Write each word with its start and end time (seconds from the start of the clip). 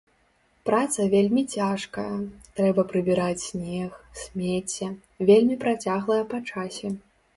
Праца 0.67 1.03
вельмі 1.13 1.41
цяжкая, 1.57 2.15
трэба 2.59 2.85
прыбіраць 2.93 3.43
снег, 3.49 3.99
смецце, 4.23 4.85
вельмі 5.33 5.55
працяглая 5.67 6.21
па 6.33 6.37
часе. 6.53 6.87